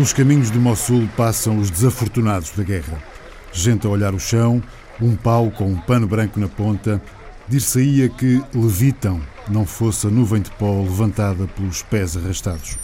[0.00, 3.04] Pelos caminhos de Mossul passam os desafortunados da guerra.
[3.52, 4.62] Gente a olhar o chão,
[4.98, 7.02] um pau com um pano branco na ponta,
[7.46, 12.78] dir-se-ia que levitam, não fosse a nuvem de pó levantada pelos pés arrastados.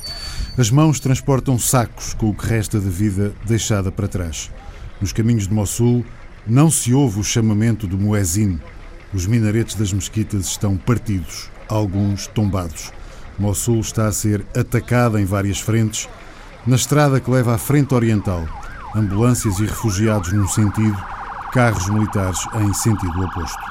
[0.58, 4.50] As mãos transportam sacos com o que resta da vida deixada para trás.
[5.00, 6.04] Nos caminhos de Mossul
[6.46, 8.60] não se ouve o chamamento do muezin.
[9.14, 12.92] Os minaretes das mesquitas estão partidos, alguns tombados.
[13.38, 16.06] Mossul está a ser atacada em várias frentes.
[16.66, 18.44] Na estrada que leva à frente oriental,
[18.92, 20.98] ambulâncias e refugiados num sentido,
[21.52, 23.62] carros militares em sentido oposto.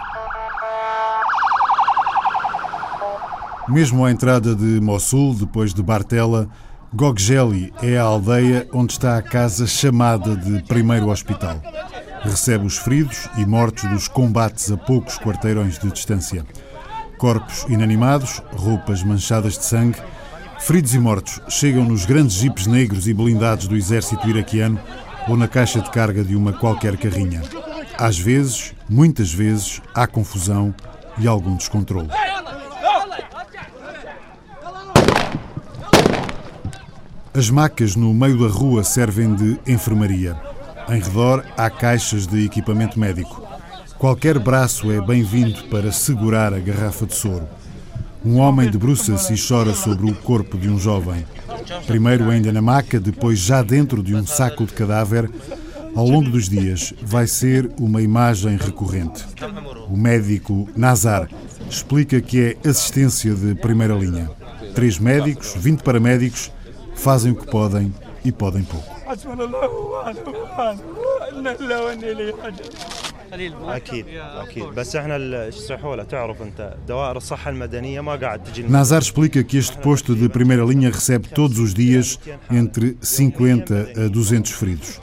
[3.67, 6.47] Mesmo à entrada de Mossul, depois de Bartela,
[6.93, 11.61] Gogjeli é a aldeia onde está a casa chamada de primeiro hospital.
[12.21, 16.45] Recebe os feridos e mortos dos combates a poucos quarteirões de distância.
[17.17, 19.99] Corpos inanimados, roupas manchadas de sangue,
[20.59, 24.79] feridos e mortos chegam nos grandes jipes negros e blindados do exército iraquiano
[25.27, 27.41] ou na caixa de carga de uma qualquer carrinha.
[27.97, 30.73] Às vezes, muitas vezes, há confusão
[31.17, 32.09] e algum descontrole.
[37.33, 40.39] As macas no meio da rua servem de enfermaria.
[40.87, 43.45] Em redor há caixas de equipamento médico.
[43.97, 47.47] Qualquer braço é bem-vindo para segurar a garrafa de soro.
[48.25, 51.23] Um homem debruça-se e chora sobre o corpo de um jovem.
[51.85, 55.29] Primeiro ainda na maca, depois já dentro de um saco de cadáver.
[55.95, 59.23] Ao longo dos dias, vai ser uma imagem recorrente.
[59.87, 61.29] O médico Nazar
[61.69, 64.29] explica que é assistência de primeira linha.
[64.73, 66.51] Três médicos, 20 paramédicos
[66.95, 67.93] fazem o que podem
[68.25, 68.95] e podem pouco.
[73.32, 79.44] اكيد اكيد بس احنا السحوله تعرف انت دوائر الصحه المدنيه ما قاعد تجي Nazar explica
[79.44, 82.18] que este posto de primeira linha recebe todos os dias
[82.50, 85.00] entre 50 a 200 feridos.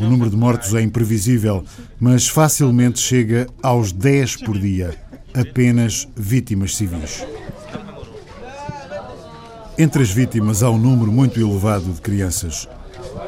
[0.00, 1.64] O número de mortos é imprevisível,
[2.00, 4.94] mas facilmente chega aos 10 por dia,
[5.34, 7.24] apenas vítimas civis.
[9.76, 12.68] Entre as vítimas há um número muito elevado de crianças.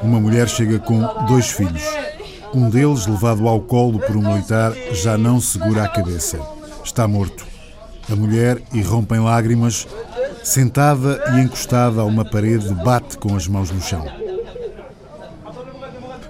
[0.02, 1.82] Uma mulher chega com dois filhos.
[2.53, 6.39] Um deles, levado ao colo por um militar, já não segura a cabeça.
[6.83, 7.45] Está morto.
[8.11, 9.87] A mulher irrompe em lágrimas,
[10.43, 14.05] sentada e encostada a uma parede, bate com as mãos no chão.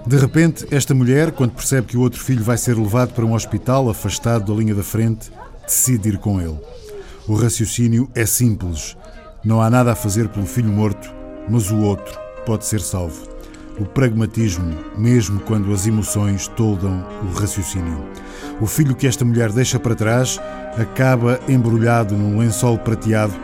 [0.06, 3.34] De repente, esta mulher, quando percebe que o outro filho vai ser levado para um
[3.34, 5.32] hospital afastado da linha da frente,
[5.66, 6.58] decide ir com ele.
[7.26, 8.96] O raciocínio é simples.
[9.44, 11.12] Não há nada a fazer pelo filho morto,
[11.48, 13.31] mas o outro pode ser salvo.
[13.78, 18.04] O pragmatismo, mesmo quando as emoções toldam o raciocínio.
[18.60, 20.38] O filho que esta mulher deixa para trás
[20.78, 23.34] acaba embrulhado num lençol prateado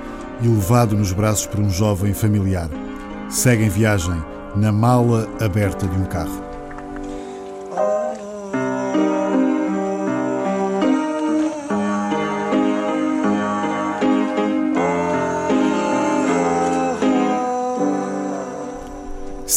[0.43, 2.69] e levado nos braços por um jovem familiar.
[3.28, 4.22] Segue em viagem
[4.55, 6.47] na mala aberta de um carro.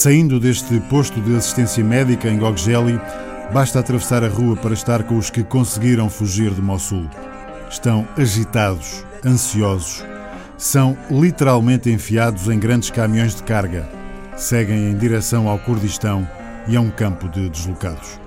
[0.02, 3.00] Saindo deste posto de assistência médica em Gogjeli,
[3.54, 7.08] basta atravessar a rua para estar com os que conseguiram fugir de Mossul.
[7.70, 10.04] Estão agitados, ansiosos.
[10.58, 13.88] São literalmente enfiados em grandes caminhões de carga.
[14.36, 16.28] Seguem em direção ao Kurdistão
[16.68, 18.20] e a um campo de deslocados.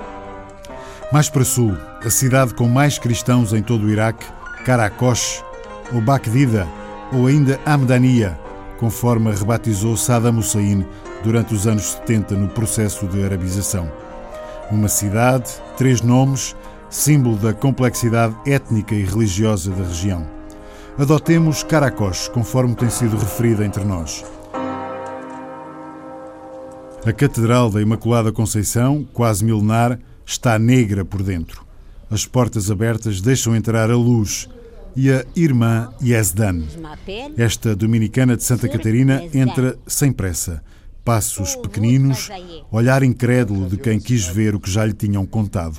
[1.13, 4.25] Mais para sul, a cidade com mais cristãos em todo o Iraque,
[4.65, 5.43] Karakosh,
[5.93, 6.69] ou Bakdida,
[7.13, 8.39] ou ainda Amdania,
[8.79, 10.87] conforme rebatizou Saddam Hussein
[11.25, 13.91] durante os anos 70 no processo de arabização.
[14.71, 16.55] Uma cidade, três nomes,
[16.91, 20.29] símbolo da complexidade étnica e religiosa da região.
[20.97, 24.25] Adotemos Caracos, conforme tem sido referida entre nós.
[27.05, 31.65] A Catedral da Imaculada Conceição, quase milenar, está negra por dentro.
[32.11, 34.49] As portas abertas deixam entrar a luz
[34.97, 36.63] e a irmã Yezdan.
[37.37, 40.63] Esta dominicana de Santa Catarina entra sem pressa.
[41.05, 42.31] Passos pequeninos,
[42.73, 45.79] olhar incrédulo de quem quis ver o que já lhe tinham contado.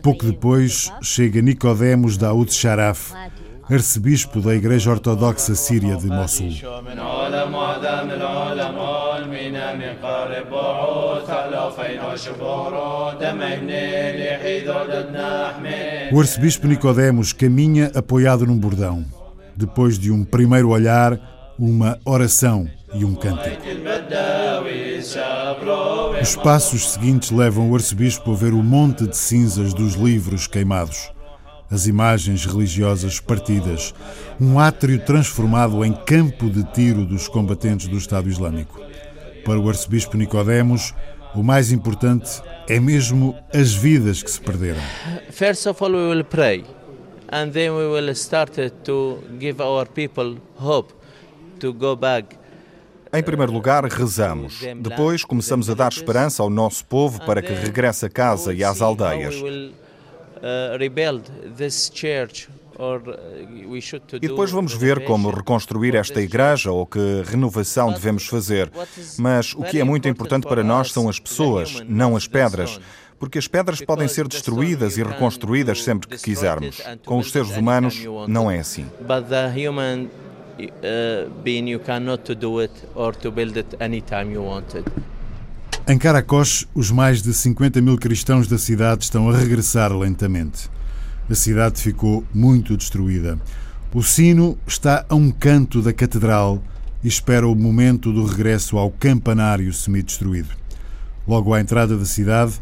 [0.00, 3.12] Pouco depois chega Nicodemos Daoud Sharaf,
[3.68, 6.52] arcebispo da Igreja Ortodoxa Síria de Mossul.
[16.12, 19.04] O arcebispo Nicodemos caminha apoiado num bordão.
[19.56, 21.18] Depois de um primeiro olhar,
[21.58, 23.62] uma oração e um cântico.
[26.22, 31.10] Os passos seguintes levam o arcebispo a ver o monte de cinzas dos livros queimados,
[31.70, 33.92] as imagens religiosas partidas,
[34.40, 38.80] um átrio transformado em campo de tiro dos combatentes do Estado Islâmico.
[39.44, 40.94] Para o arcebispo Nicodemos,
[41.34, 44.80] o mais importante é mesmo as vidas que se perderam.
[45.30, 46.64] First of all, we will pray,
[47.32, 48.52] and then we will start
[48.84, 50.94] to give our people hope
[51.58, 52.43] to go back.
[53.14, 54.60] Em primeiro lugar, rezamos.
[54.80, 58.82] Depois, começamos a dar esperança ao nosso povo para que regresse a casa e às
[58.82, 59.36] aldeias.
[64.20, 68.68] E depois vamos ver como reconstruir esta igreja ou que renovação devemos fazer.
[69.16, 72.80] Mas o que é muito importante para nós são as pessoas, não as pedras
[73.16, 76.82] porque as pedras podem ser destruídas e reconstruídas sempre que quisermos.
[77.06, 78.86] Com os seres humanos, não é assim.
[85.86, 90.70] Em Caracos, os mais de 50 mil cristãos da cidade estão a regressar lentamente.
[91.28, 93.38] A cidade ficou muito destruída.
[93.92, 96.62] O sino está a um canto da catedral
[97.02, 100.50] e espera o momento do regresso ao campanário semi-destruído.
[101.26, 102.60] Logo à entrada da cidade,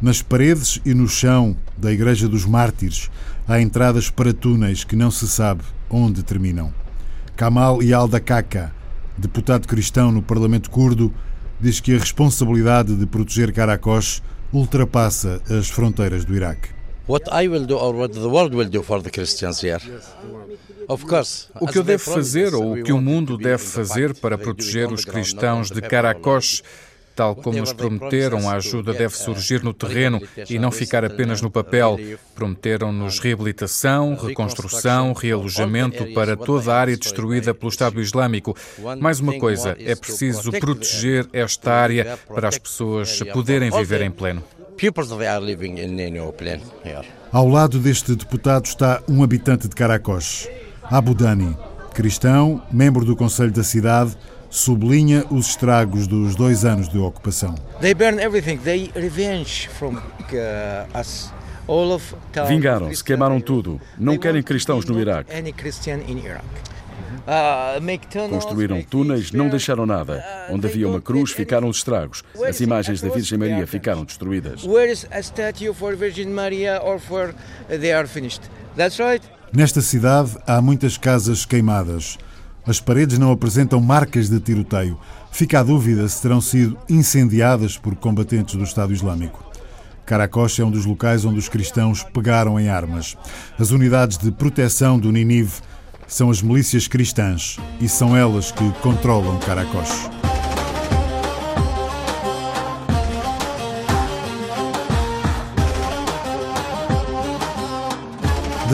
[0.00, 3.10] nas paredes e no chão da Igreja dos Mártires,
[3.46, 6.72] há entradas para túneis que não se sabe onde terminam.
[7.36, 8.72] Kamal Yalda Kaka,
[9.18, 11.12] deputado cristão no Parlamento Curdo,
[11.60, 14.22] diz que a responsabilidade de proteger Caracos
[14.52, 16.68] ultrapassa as fronteiras do Iraque.
[17.08, 19.82] What I will do or what the world will do for the Christians here.
[20.88, 24.38] Of course, o que eu devo fazer ou o que o mundo deve fazer para
[24.38, 26.62] proteger os cristãos de Caracos
[27.14, 30.20] Tal como nos prometeram, a ajuda deve surgir no terreno
[30.50, 31.98] e não ficar apenas no papel.
[32.34, 38.56] Prometeram-nos reabilitação, reconstrução, realojamento para toda a área destruída pelo Estado Islâmico.
[38.98, 44.42] Mais uma coisa, é preciso proteger esta área para as pessoas poderem viver em pleno.
[47.30, 50.48] Ao lado deste deputado está um habitante de Caracos,
[50.82, 51.56] Abu Dhani,
[51.94, 54.16] cristão, membro do Conselho da cidade,
[54.54, 57.56] sublinha os estragos dos dois anos de ocupação.
[61.66, 63.80] Uh, Vingaram-se, queimaram tudo.
[63.98, 65.32] Não querem cristãos no Iraque.
[67.26, 70.24] Uh, Construíram túneis, não deixaram nada.
[70.48, 72.22] Uh, Onde havia uma cruz, ficaram os estragos.
[72.46, 74.62] As imagens da Virgem Maria ficaram destruídas.
[79.52, 82.18] Nesta cidade há muitas casas queimadas.
[82.66, 84.98] As paredes não apresentam marcas de tiroteio.
[85.30, 89.44] Fica a dúvida se terão sido incendiadas por combatentes do Estado Islâmico.
[90.06, 93.16] Caracos é um dos locais onde os cristãos pegaram em armas.
[93.58, 95.52] As unidades de proteção do Ninive
[96.06, 100.33] são as milícias cristãs e são elas que controlam Caracos.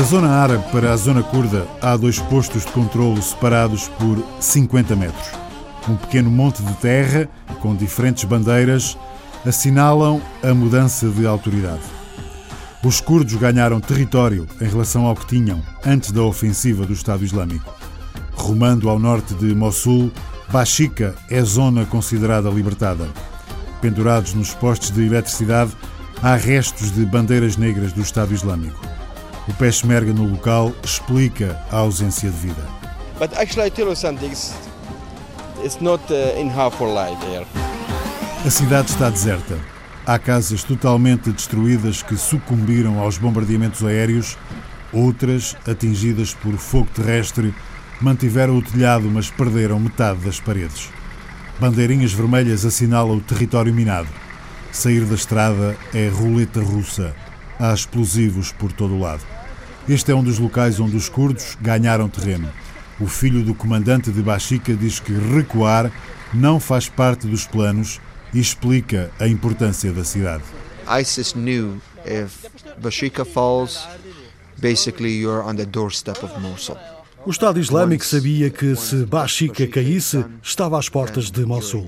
[0.01, 4.97] Da zona árabe para a zona curda há dois postos de controlo separados por 50
[4.97, 5.29] metros.
[5.87, 7.29] Um pequeno monte de terra,
[7.61, 8.97] com diferentes bandeiras,
[9.45, 11.83] assinalam a mudança de autoridade.
[12.83, 17.71] Os curdos ganharam território em relação ao que tinham antes da ofensiva do Estado Islâmico.
[18.33, 20.11] Rumando ao norte de Mossul,
[20.51, 23.07] Bashika é zona considerada libertada.
[23.83, 25.73] Pendurados nos postes de eletricidade,
[26.23, 28.90] há restos de bandeiras negras do Estado Islâmico.
[29.51, 32.63] O Peshmerga no local explica a ausência de vida.
[33.19, 34.31] But actually I tell you something,
[35.65, 37.45] it's not uh, in half for life here.
[38.47, 39.59] A cidade está deserta.
[40.07, 44.39] Há casas totalmente destruídas que sucumbiram aos bombardeamentos aéreos,
[44.93, 47.53] outras, atingidas por fogo terrestre,
[48.01, 50.91] mantiveram o telhado, mas perderam metade das paredes.
[51.59, 54.09] Bandeirinhas vermelhas assinalam o território minado.
[54.71, 57.17] Sair da estrada é roleta russa.
[57.59, 59.40] Há explosivos por todo o lado.
[59.91, 62.49] Este é um dos locais onde os curdos ganharam terreno.
[63.01, 65.91] O filho do comandante de Bashika diz que recuar
[66.33, 68.01] não faz parte dos planos
[68.33, 70.45] e explica a importância da cidade.
[70.87, 72.47] ISIS knew if
[72.81, 73.85] Bashika falls,
[74.59, 76.77] basically you're on the doorstep of Mosul.
[77.27, 81.87] O Estado Islâmico sabia que se Bashika caísse, estava às portas de Mossul.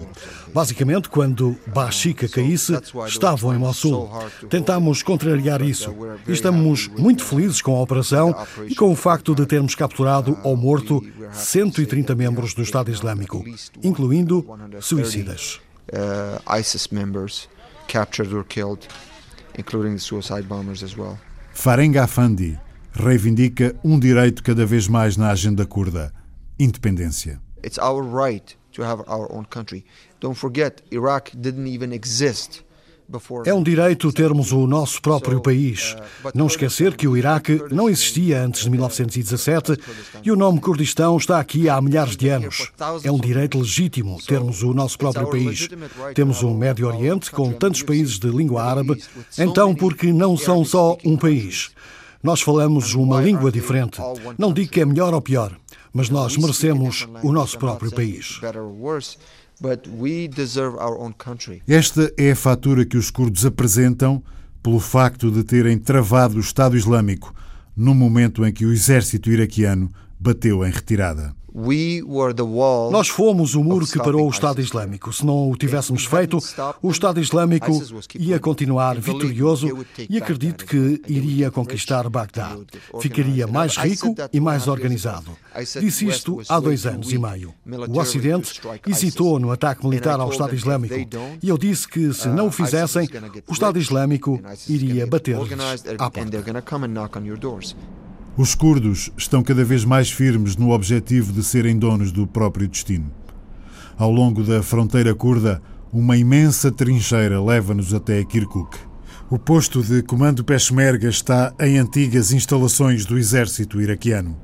[0.53, 4.11] Basicamente, quando Bashika caísse, estavam em Mossul.
[4.51, 5.95] Tentámos contrariar isso.
[6.27, 8.35] E estamos muito felizes com a operação
[8.67, 13.45] e com o facto de termos capturado ou morto 130 membros do Estado Islâmico,
[13.83, 14.47] incluindo
[14.81, 15.61] suicidas.
[15.93, 17.49] Uh, ISIS members
[17.89, 18.87] captured or killed,
[19.59, 21.19] including suicide bombers as well.
[21.53, 22.59] Farenga Afandi
[22.93, 26.13] reivindica um direito cada vez mais na agenda curda:
[26.59, 27.41] independência.
[27.65, 29.85] It's our right to have our own country.
[30.21, 32.65] Don't forget, Iraq didn't even exist
[33.45, 35.95] É um direito termos o nosso próprio país.
[36.35, 39.77] Não esquecer que o Iraque não existia antes de 1917
[40.23, 42.73] e o nome Kurdistão está aqui há milhares de anos.
[43.05, 45.69] É um direito legítimo termos o nosso próprio país.
[46.15, 49.03] Temos um Médio Oriente com tantos países de língua árabe,
[49.39, 51.71] então porque não são só um país.
[52.23, 54.01] Nós falamos uma língua diferente.
[54.39, 55.57] Não digo que é melhor ou pior,
[55.93, 58.41] mas nós merecemos o nosso próprio país.
[61.69, 64.23] Esta é a fatura que os curdos apresentam
[64.63, 67.35] pelo facto de terem travado o Estado Islâmico
[67.77, 71.35] no momento em que o exército iraquiano bateu em retirada.
[72.91, 75.13] Nós fomos o muro que parou o Estado Islâmico.
[75.13, 76.39] Se não o tivéssemos feito,
[76.81, 77.71] o Estado Islâmico
[78.19, 82.57] ia continuar vitorioso e acredito que iria conquistar Bagdá.
[83.01, 85.37] Ficaria mais rico e mais organizado.
[85.79, 87.53] Disse isto há dois anos e meio.
[87.89, 90.95] O Ocidente hesitou no ataque militar ao Estado Islâmico
[91.43, 93.09] e eu disse que se não o fizessem,
[93.47, 95.53] o Estado Islâmico iria bater-lhes
[95.99, 96.21] à porta.
[98.35, 103.11] Os curdos estão cada vez mais firmes no objetivo de serem donos do próprio destino.
[103.99, 105.61] Ao longo da fronteira curda,
[105.93, 108.75] uma imensa trincheira leva-nos até Kirkuk.
[109.29, 114.35] O posto de comando Peshmerga está em antigas instalações do exército iraquiano.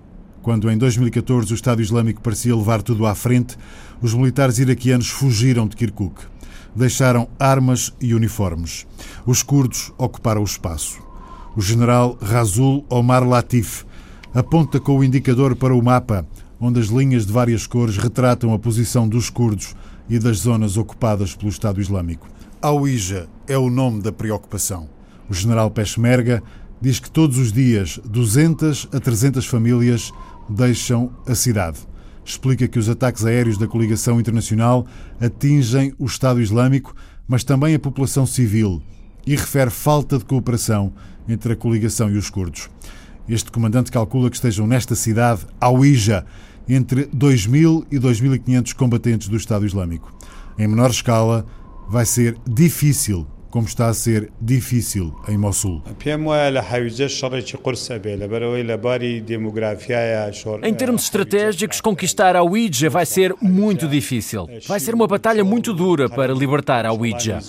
[0.42, 3.56] Quando em 2014 o Estado Islâmico parecia levar tudo à frente,
[4.02, 6.24] os militares iraquianos fugiram de Kirkuk.
[6.76, 8.86] Deixaram armas e uniformes.
[9.24, 11.07] Os curdos ocuparam o espaço.
[11.58, 13.82] O general Razul Omar Latif
[14.32, 16.24] aponta com o indicador para o mapa,
[16.60, 19.74] onde as linhas de várias cores retratam a posição dos curdos
[20.08, 22.28] e das zonas ocupadas pelo Estado Islâmico.
[22.62, 24.88] Aouija é o nome da preocupação.
[25.28, 26.44] O general Peshmerga
[26.80, 30.12] diz que todos os dias 200 a 300 famílias
[30.48, 31.80] deixam a cidade.
[32.24, 34.86] Explica que os ataques aéreos da coligação internacional
[35.20, 36.94] atingem o Estado Islâmico,
[37.26, 38.80] mas também a população civil,
[39.26, 40.92] e refere falta de cooperação
[41.28, 42.70] entre a coligação e os curdos.
[43.28, 46.24] Este comandante calcula que estejam nesta cidade, Aouija,
[46.68, 50.12] entre 2.000 e 2.500 combatentes do Estado Islâmico.
[50.58, 51.46] Em menor escala,
[51.88, 55.82] vai ser difícil, como está a ser difícil em Mossul.
[60.62, 62.42] Em termos estratégicos, conquistar a
[62.90, 64.46] vai ser muito difícil.
[64.66, 67.40] Vai ser uma batalha muito dura para libertar a.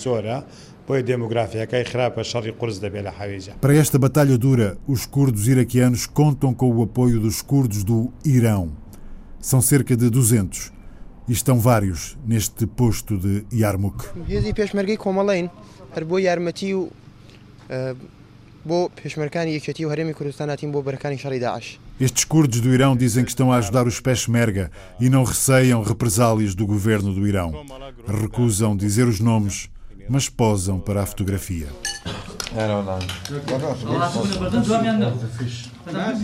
[3.60, 8.72] Para esta batalha dura, os curdos iraquianos contam com o apoio dos curdos do Irão.
[9.40, 10.72] São cerca de 200
[11.28, 14.04] e estão vários neste posto de Yarmouk.
[22.00, 26.54] Estes curdos do Irão dizem que estão a ajudar os Peshmerga e não receiam represálias
[26.54, 27.64] do governo do Irão.
[28.06, 29.70] Recusam dizer os nomes
[30.10, 31.68] mas posam para a fotografia.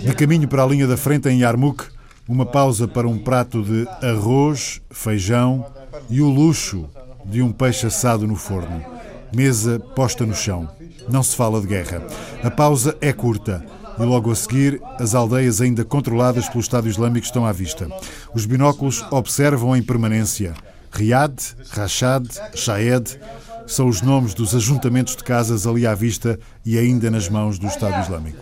[0.02, 1.84] De caminho para a linha da frente em Yarmouk,
[2.28, 5.64] uma pausa para um prato de arroz, feijão
[6.10, 6.90] e o luxo
[7.24, 8.84] de um peixe assado no forno.
[9.32, 10.68] Mesa posta no chão.
[11.08, 12.02] Não se fala de guerra.
[12.42, 13.64] A pausa é curta.
[13.98, 17.88] E logo a seguir, as aldeias ainda controladas pelo Estado Islâmico estão à vista.
[18.34, 20.54] Os binóculos observam em permanência
[20.90, 21.38] Riad,
[21.70, 23.18] Rashad, Shaed,
[23.66, 27.66] são os nomes dos ajuntamentos de casas ali à vista e ainda nas mãos do
[27.66, 28.38] Estado Islâmico.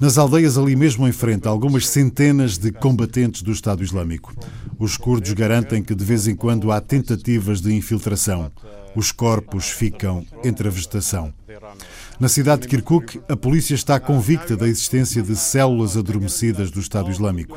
[0.00, 4.34] Nas aldeias ali mesmo em frente, algumas centenas de combatentes do Estado Islâmico.
[4.78, 8.50] Os curdos garantem que de vez em quando há tentativas de infiltração.
[8.94, 11.32] Os corpos ficam entre a vegetação.
[12.18, 17.10] Na cidade de Kirkuk, a polícia está convicta da existência de células adormecidas do Estado
[17.10, 17.56] Islâmico.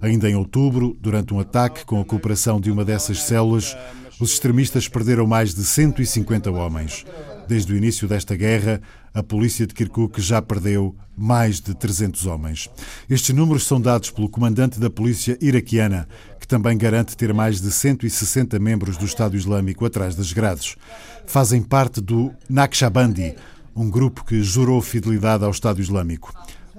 [0.00, 3.76] Ainda em outubro, durante um ataque com a cooperação de uma dessas células,
[4.20, 7.04] os extremistas perderam mais de 150 homens.
[7.48, 8.80] Desde o início desta guerra,
[9.12, 12.70] a polícia de Kirkuk já perdeu mais de 300 homens.
[13.08, 16.08] Estes números são dados pelo comandante da polícia iraquiana,
[16.40, 20.76] que também garante ter mais de 160 membros do Estado Islâmico atrás das grades.
[21.26, 23.34] Fazem parte do Naqshbandi,
[23.74, 26.32] um grupo que jurou fidelidade ao Estado Islâmico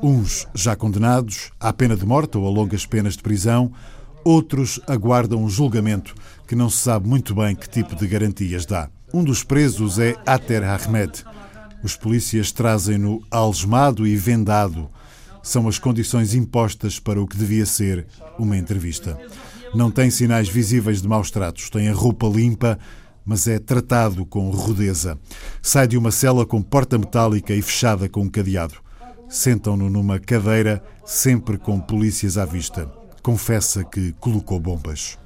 [0.06, 3.72] uns já condenados à pena de morte ou a longas penas de prisão,
[4.24, 6.14] outros aguardam um julgamento
[6.48, 8.88] que não se sabe muito bem que tipo de garantias dá.
[9.12, 11.26] Um dos presos é Ater Ahmed.
[11.84, 14.92] Os polícias trazem-no algemado e vendado.
[15.42, 18.06] São as condições impostas para o que devia ser
[18.38, 19.18] uma entrevista.
[19.74, 22.78] Não tem sinais visíveis de maus tratos, tem a roupa limpa,
[23.26, 25.18] mas é tratado com rudeza.
[25.64, 28.85] Sai de uma cela com porta metálica e fechada com um cadeado.
[29.30, 32.90] Sentam-no numa cadeira, sempre com polícias à vista.
[33.22, 35.18] Confessa que colocou bombas.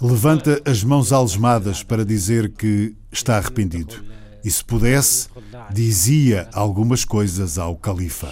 [0.00, 4.02] Levanta as mãos algemadas para dizer que está arrependido.
[4.44, 5.28] E se pudesse,
[5.72, 8.28] dizia algumas coisas ao califa.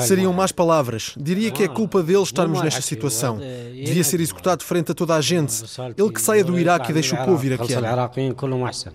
[0.00, 1.14] Seriam más palavras.
[1.16, 3.38] Diria que é culpa dele estarmos nesta situação.
[3.38, 5.62] Devia ser executado frente a toda a gente.
[5.96, 7.86] Ele que saia do Iraque e deixe o povo iraquiano.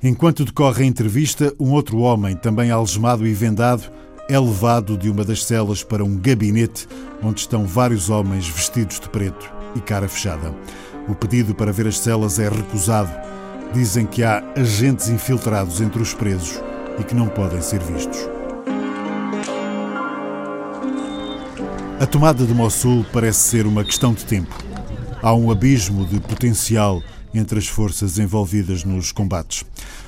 [0.04, 3.90] Enquanto decorre a entrevista, um outro homem, também algemado e vendado,
[4.28, 6.88] é levado de uma das celas para um gabinete
[7.24, 10.54] onde estão vários homens vestidos de preto e cara fechada.
[11.08, 13.12] O pedido para ver as celas é recusado.
[13.74, 16.62] Dizem que há agentes infiltrados entre os presos
[17.00, 18.18] e que não podem ser vistos.
[22.00, 24.56] A tomada de Mossul parece ser uma questão de tempo.
[25.22, 27.02] Há um abismo de potencial
[27.34, 29.64] entre as forças envolvidas nos combates.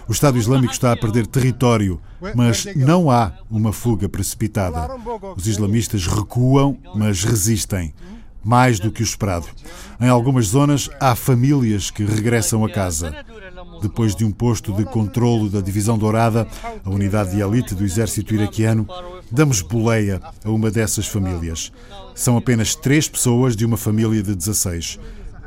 [0.07, 1.99] O Estado Islâmico está a perder território,
[2.35, 4.87] mas não há uma fuga precipitada.
[5.35, 7.93] Os islamistas recuam, mas resistem.
[8.43, 9.47] Mais do que o esperado.
[9.99, 13.13] Em algumas zonas, há famílias que regressam a casa.
[13.81, 16.47] Depois de um posto de controlo da Divisão Dourada,
[16.83, 18.87] a unidade de elite do exército iraquiano,
[19.31, 21.71] damos boleia a uma dessas famílias.
[22.15, 24.99] São apenas três pessoas de uma família de 16.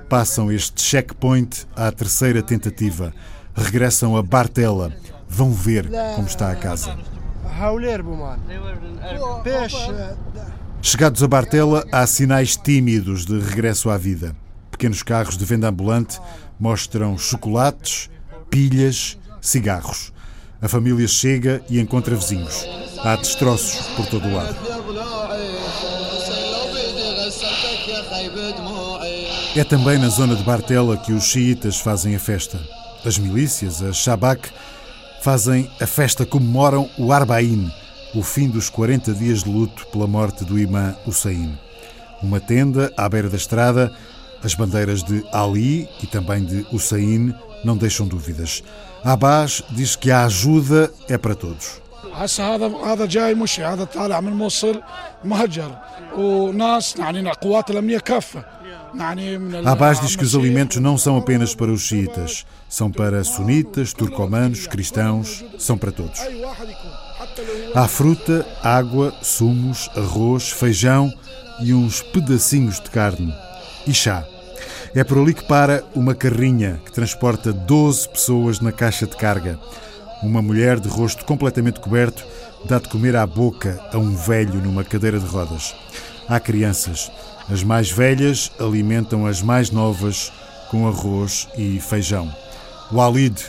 [0.08, 3.12] Passam este checkpoint à terceira tentativa.
[3.54, 4.92] Regressam a Bartela.
[5.28, 6.98] Vão ver como está a casa.
[10.82, 14.34] Chegados a Bartela, há sinais tímidos de regresso à vida.
[14.70, 16.18] Pequenos carros de venda ambulante
[16.58, 18.08] mostram chocolates,
[18.50, 20.12] pilhas, cigarros.
[20.60, 22.66] A família chega e encontra vizinhos.
[22.98, 24.56] Há destroços por todo o lado.
[29.56, 32.60] É também na zona de Bartela que os xiitas fazem a festa.
[33.04, 34.50] As milícias, a Shabak,
[35.22, 37.72] fazem a festa, comemoram o Arbain,
[38.14, 41.58] o fim dos 40 dias de luto pela morte do imã Hussein.
[42.22, 43.90] Uma tenda à beira da estrada,
[44.42, 48.63] as bandeiras de Ali e também de Hussein não deixam dúvidas.
[49.03, 51.85] Abbas diz que a ajuda é para todos.
[52.15, 54.81] هسه هذا هذا جاي مشي هذا طالع من موصل
[55.23, 55.71] مهجر
[56.17, 58.45] وناس يعني قوات الامنيه كافه
[59.65, 64.67] Abbas diz que os alimentos não são apenas para os xiitas, são para sunitas, turcomanos,
[64.67, 66.19] cristãos, são para todos.
[67.73, 71.11] Há fruta, água, sumos, arroz, feijão
[71.59, 73.33] e uns pedacinhos de carne.
[73.85, 74.25] E chá.
[74.92, 79.56] É por ali que para uma carrinha que transporta 12 pessoas na caixa de carga.
[80.20, 82.26] Uma mulher de rosto completamente coberto
[82.64, 85.76] dá de comer à boca a um velho numa cadeira de rodas.
[86.28, 87.08] Há crianças.
[87.48, 90.32] As mais velhas alimentam as mais novas
[90.70, 92.28] com arroz e feijão.
[92.90, 93.40] Walid,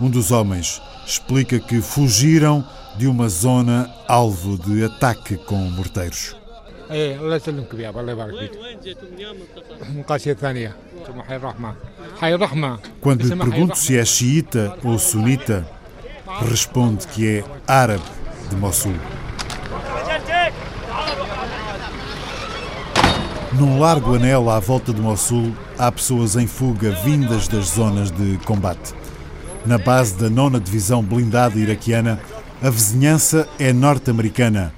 [0.00, 2.64] um dos homens, explica que fugiram
[2.96, 6.34] de uma zona alvo de ataque com morteiros.
[13.00, 15.68] Quando lhe pergunto se é xiita ou sunita,
[16.48, 18.04] responde que é árabe
[18.48, 18.94] de Mossul.
[23.58, 28.36] Num largo anel à volta de Mossul, há pessoas em fuga vindas das zonas de
[28.44, 28.94] combate.
[29.66, 32.20] Na base da nona divisão blindada iraquiana,
[32.62, 34.72] a vizinhança é norte-americana.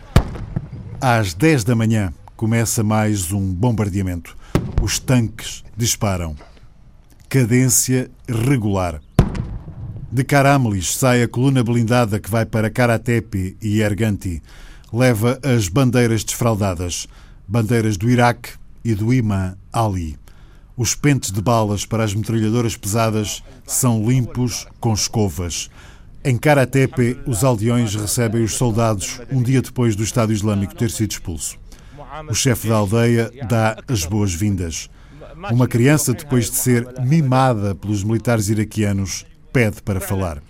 [1.03, 4.37] Às 10 da manhã começa mais um bombardeamento.
[4.83, 6.37] Os tanques disparam.
[7.27, 9.01] Cadência regular.
[10.13, 14.43] De Karamelis sai a coluna blindada que vai para Karatepe e Erganti.
[14.93, 17.09] Leva as bandeiras desfraldadas,
[17.49, 18.51] bandeiras do Iraque
[18.85, 20.19] e do imã Ali.
[20.77, 25.71] Os pentes de balas para as metralhadoras pesadas são limpos com escovas.
[26.23, 31.13] Em Karatepe, os aldeões recebem os soldados um dia depois do Estado Islâmico ter sido
[31.13, 31.59] expulso.
[32.29, 34.91] O chefe da aldeia dá as boas-vindas.
[35.51, 40.43] Uma criança, depois de ser mimada pelos militares iraquianos, pede para falar.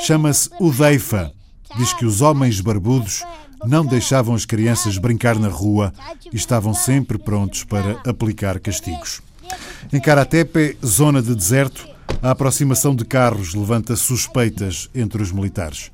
[0.00, 1.32] Chama-se Udeifa.
[1.76, 3.24] Diz que os homens barbudos
[3.64, 5.92] não deixavam as crianças brincar na rua
[6.32, 9.22] e estavam sempre prontos para aplicar castigos.
[9.92, 11.88] Em Karatepe, zona de deserto,
[12.22, 15.90] a aproximação de carros levanta suspeitas entre os militares.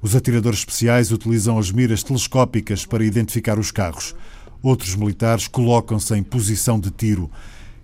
[0.00, 4.14] Os atiradores especiais utilizam as miras telescópicas para identificar os carros.
[4.62, 7.30] Outros militares colocam-se em posição de tiro.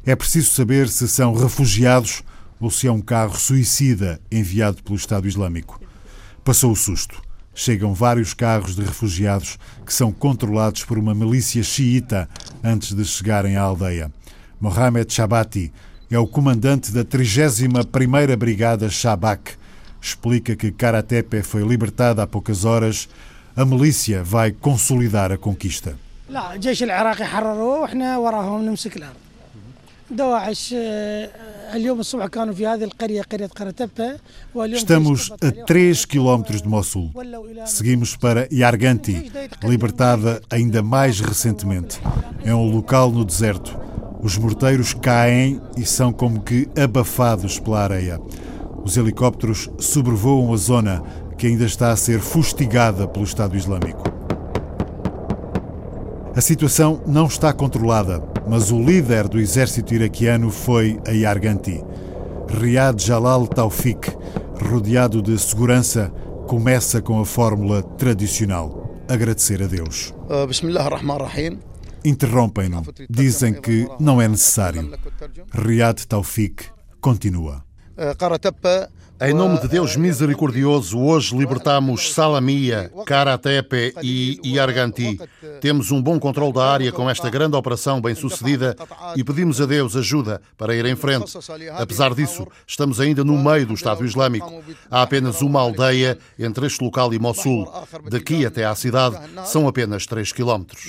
[0.04, 2.22] É preciso saber se são refugiados
[2.60, 5.80] ou se é um carro suicida enviado pelo Estado Islâmico.
[6.44, 7.20] Passou o susto.
[7.54, 12.28] Chegam vários carros de refugiados que são controlados por uma milícia xiita
[12.64, 14.10] antes de chegarem à aldeia.
[14.60, 15.72] Mohamed Shabati
[16.10, 19.56] é o comandante da 31ª Brigada Shabak,
[20.02, 23.08] explica que Karatepe foi libertada há poucas horas.
[23.54, 25.96] A milícia vai consolidar a conquista.
[34.74, 37.10] Estamos a 3 quilómetros de Mossul.
[37.64, 39.32] Seguimos para Yarganti,
[39.62, 41.98] libertada ainda mais recentemente.
[42.44, 43.78] É um local no deserto.
[44.20, 48.20] Os morteiros caem e são como que abafados pela areia.
[48.84, 51.02] Os helicópteros sobrevoam a zona
[51.38, 54.02] que ainda está a ser fustigada pelo Estado Islâmico.
[56.34, 61.82] A situação não está controlada, mas o líder do exército iraquiano foi a Yarganti.
[62.48, 64.10] Riyad Jalal Taufik,
[64.70, 66.12] rodeado de segurança,
[66.46, 70.12] começa com a fórmula tradicional: agradecer a Deus.
[72.04, 72.82] Interrompem-no.
[73.08, 74.92] Dizem que não é necessário.
[75.52, 76.64] Riyad Taufik
[77.00, 77.64] continua.
[79.24, 85.16] Em nome de Deus misericordioso, hoje libertamos Salamia, Karatepe e Iarganti.
[85.60, 88.74] Temos um bom controle da área com esta grande operação bem-sucedida
[89.14, 91.38] e pedimos a Deus ajuda para ir em frente.
[91.76, 94.60] Apesar disso, estamos ainda no meio do Estado Islâmico.
[94.90, 97.72] Há apenas uma aldeia entre este local e Mossul.
[98.10, 100.82] Daqui até à cidade são apenas 3 quilómetros.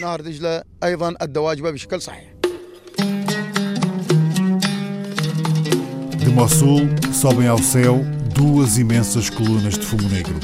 [6.18, 6.80] De Mossul
[7.12, 10.36] sobem ao céu duas imensas colunas de fumo negro.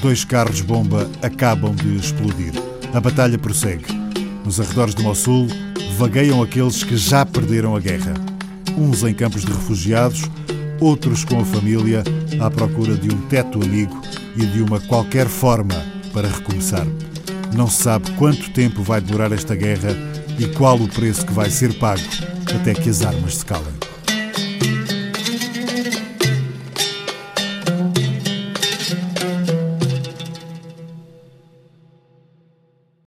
[0.00, 2.52] Dois carros-bomba acabam de explodir.
[2.92, 3.86] A batalha prossegue.
[4.44, 5.46] Nos arredores de Mossul
[5.96, 8.14] vagueiam aqueles que já perderam a guerra.
[8.76, 10.22] Uns em campos de refugiados,
[10.80, 12.02] outros com a família
[12.40, 14.00] à procura de um teto amigo
[14.36, 15.74] e de uma qualquer forma
[16.12, 16.86] para recomeçar.
[17.54, 19.90] Não se sabe quanto tempo vai demorar esta guerra
[20.38, 22.02] e qual o preço que vai ser pago
[22.54, 23.81] até que as armas se calem.